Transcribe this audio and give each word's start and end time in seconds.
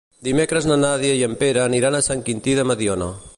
Dimecres 0.27 0.67
na 0.69 0.77
Nàdia 0.83 1.19
i 1.19 1.21
en 1.27 1.37
Pere 1.43 1.61
aniran 1.65 1.99
a 1.99 2.03
Sant 2.09 2.25
Quintí 2.31 2.57
de 2.63 2.67
Mediona. 2.73 3.13